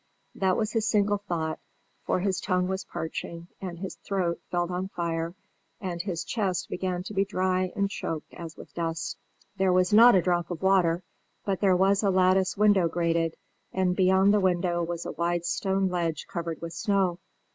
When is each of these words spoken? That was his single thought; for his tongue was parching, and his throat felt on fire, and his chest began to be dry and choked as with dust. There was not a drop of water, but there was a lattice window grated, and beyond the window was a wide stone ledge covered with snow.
That 0.33 0.57
was 0.57 0.71
his 0.71 0.87
single 0.87 1.19
thought; 1.19 1.59
for 2.07 2.21
his 2.21 2.41
tongue 2.41 2.67
was 2.67 2.85
parching, 2.85 3.49
and 3.61 3.77
his 3.77 3.97
throat 3.97 4.41
felt 4.49 4.71
on 4.71 4.87
fire, 4.87 5.35
and 5.79 6.01
his 6.01 6.23
chest 6.23 6.69
began 6.69 7.03
to 7.03 7.13
be 7.13 7.23
dry 7.23 7.71
and 7.75 7.87
choked 7.87 8.33
as 8.33 8.57
with 8.57 8.73
dust. 8.73 9.19
There 9.57 9.71
was 9.71 9.93
not 9.93 10.15
a 10.15 10.21
drop 10.23 10.49
of 10.49 10.63
water, 10.63 11.03
but 11.45 11.59
there 11.59 11.75
was 11.77 12.01
a 12.01 12.09
lattice 12.09 12.57
window 12.57 12.87
grated, 12.87 13.37
and 13.71 13.95
beyond 13.95 14.33
the 14.33 14.39
window 14.39 14.81
was 14.81 15.05
a 15.05 15.11
wide 15.11 15.45
stone 15.45 15.87
ledge 15.87 16.25
covered 16.27 16.61
with 16.61 16.73
snow. 16.73 17.19